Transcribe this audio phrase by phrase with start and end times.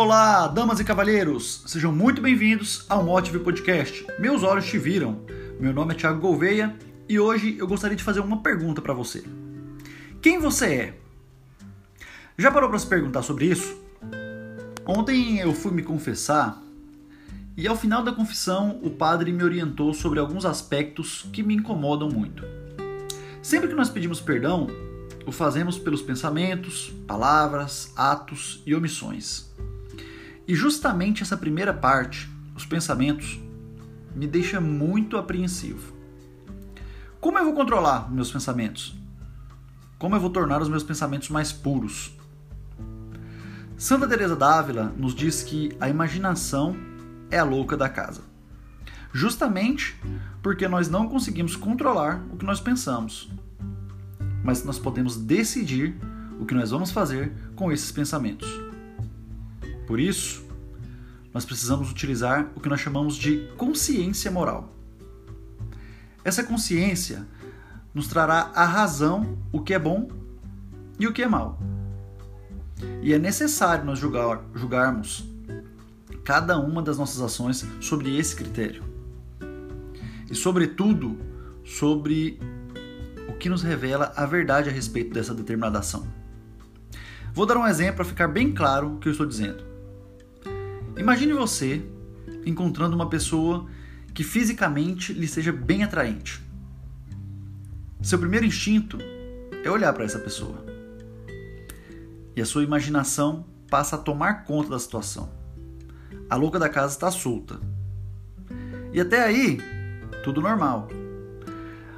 [0.00, 4.06] Olá, damas e cavalheiros, sejam muito bem-vindos ao Motive Podcast.
[4.18, 5.20] Meus olhos te viram.
[5.60, 6.74] Meu nome é Thiago Gouveia
[7.06, 9.22] e hoje eu gostaria de fazer uma pergunta para você.
[10.22, 10.98] Quem você é?
[12.38, 13.78] Já parou para se perguntar sobre isso?
[14.86, 16.58] Ontem eu fui me confessar
[17.54, 22.08] e ao final da confissão o padre me orientou sobre alguns aspectos que me incomodam
[22.08, 22.42] muito.
[23.42, 24.66] Sempre que nós pedimos perdão,
[25.26, 29.50] o fazemos pelos pensamentos, palavras, atos e omissões.
[30.46, 33.40] E justamente essa primeira parte, os pensamentos,
[34.14, 35.94] me deixa muito apreensivo.
[37.20, 38.96] Como eu vou controlar meus pensamentos?
[39.98, 42.16] Como eu vou tornar os meus pensamentos mais puros?
[43.76, 46.76] Santa Teresa d'Ávila nos diz que a imaginação
[47.30, 48.22] é a louca da casa.
[49.12, 49.98] Justamente
[50.42, 53.30] porque nós não conseguimos controlar o que nós pensamos.
[54.42, 55.96] Mas nós podemos decidir
[56.38, 58.48] o que nós vamos fazer com esses pensamentos.
[59.90, 60.44] Por isso,
[61.34, 64.72] nós precisamos utilizar o que nós chamamos de consciência moral.
[66.24, 67.26] Essa consciência
[67.92, 70.08] nos trará a razão, o que é bom
[70.96, 71.58] e o que é mal.
[73.02, 75.28] E é necessário nós julgar, julgarmos
[76.22, 78.84] cada uma das nossas ações sobre esse critério.
[80.30, 81.18] E, sobretudo,
[81.64, 82.38] sobre
[83.28, 86.06] o que nos revela a verdade a respeito dessa determinada ação.
[87.34, 89.69] Vou dar um exemplo para ficar bem claro o que eu estou dizendo.
[91.00, 91.82] Imagine você
[92.44, 93.66] encontrando uma pessoa
[94.12, 96.42] que fisicamente lhe seja bem atraente.
[98.02, 98.98] Seu primeiro instinto
[99.64, 100.62] é olhar para essa pessoa.
[102.36, 105.30] E a sua imaginação passa a tomar conta da situação.
[106.28, 107.58] A louca da casa está solta.
[108.92, 109.58] E até aí,
[110.22, 110.86] tudo normal.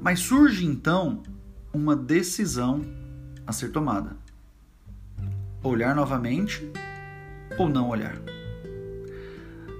[0.00, 1.22] Mas surge então
[1.70, 2.80] uma decisão
[3.46, 4.16] a ser tomada:
[5.62, 6.66] olhar novamente
[7.58, 8.35] ou não olhar.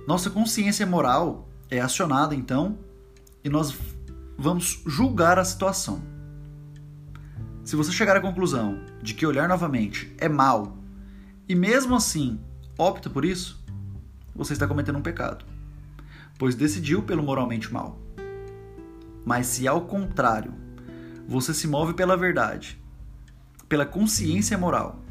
[0.07, 2.79] Nossa consciência moral é acionada então
[3.43, 3.77] e nós
[4.39, 6.01] vamos julgar a situação.
[7.65, 10.79] Se você chegar à conclusão de que olhar novamente é mal
[11.49, 12.39] e mesmo assim
[12.79, 13.61] opta por isso,
[14.33, 15.45] você está cometendo um pecado,
[16.39, 17.99] pois decidiu pelo moralmente mal.
[19.25, 20.55] Mas se ao contrário,
[21.27, 22.81] você se move pela verdade,
[23.69, 25.03] pela consciência moral,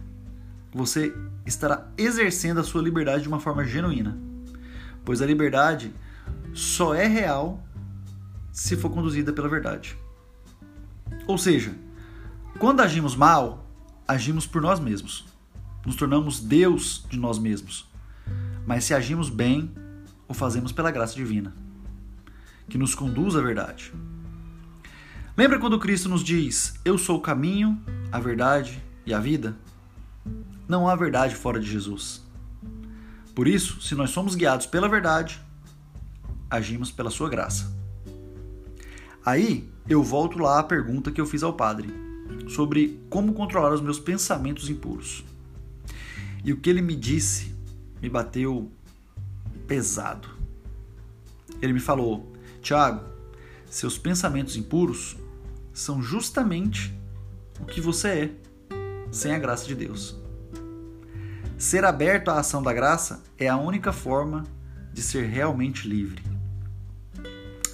[0.74, 1.14] você
[1.46, 4.25] estará exercendo a sua liberdade de uma forma genuína
[5.06, 5.94] pois a liberdade
[6.54, 7.64] só é real
[8.52, 9.98] se for conduzida pela verdade.
[11.28, 11.76] Ou seja,
[12.58, 13.68] quando agimos mal,
[14.08, 15.26] agimos por nós mesmos.
[15.86, 17.88] Nos tornamos Deus de nós mesmos.
[18.66, 19.72] Mas se agimos bem,
[20.28, 21.54] o fazemos pela graça divina,
[22.68, 23.94] que nos conduz à verdade.
[25.38, 27.80] Lembra quando Cristo nos diz: Eu sou o caminho,
[28.12, 29.56] a verdade e a vida?
[30.68, 32.25] Não há verdade fora de Jesus.
[33.36, 35.42] Por isso, se nós somos guiados pela verdade,
[36.50, 37.76] agimos pela sua graça.
[39.26, 41.94] Aí eu volto lá à pergunta que eu fiz ao padre
[42.48, 45.26] sobre como controlar os meus pensamentos impuros.
[46.46, 47.54] E o que ele me disse
[48.02, 48.72] me bateu
[49.68, 50.30] pesado.
[51.62, 52.32] Ele me falou:
[52.62, 53.04] Tiago,
[53.70, 55.18] seus pensamentos impuros
[55.74, 56.98] são justamente
[57.60, 58.36] o que você é,
[59.12, 60.16] sem a graça de Deus.
[61.58, 64.44] Ser aberto à ação da graça é a única forma
[64.92, 66.22] de ser realmente livre.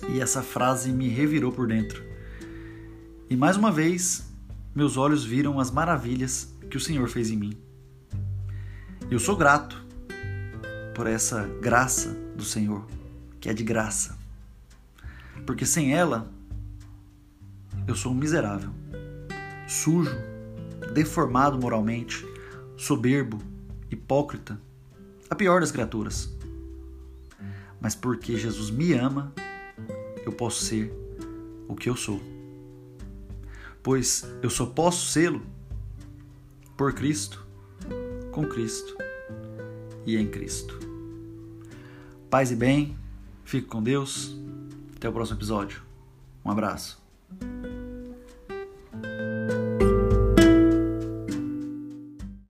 [0.08, 2.04] E essa frase me revirou por dentro.
[3.28, 4.32] E mais uma vez,
[4.76, 7.58] meus olhos viram as maravilhas que o Senhor fez em mim.
[9.10, 9.84] Eu sou grato
[10.94, 12.86] por essa graça do Senhor,
[13.40, 14.16] que é de graça.
[15.44, 16.32] Porque sem ela,
[17.88, 18.70] eu sou um miserável,
[19.68, 20.16] sujo,
[20.94, 22.24] deformado moralmente,
[22.78, 23.42] soberbo,
[23.92, 24.60] hipócrita,
[25.30, 26.36] a pior das criaturas.
[27.80, 29.34] Mas porque Jesus me ama,
[30.26, 30.92] eu posso ser
[31.68, 32.22] o que eu sou.
[33.84, 35.42] Pois eu só posso sê-lo
[36.78, 37.46] por Cristo,
[38.32, 38.96] com Cristo
[40.06, 40.80] e em Cristo.
[42.30, 42.96] Paz e bem,
[43.44, 44.38] fique com Deus.
[44.96, 45.82] Até o próximo episódio.
[46.46, 47.01] Um abraço.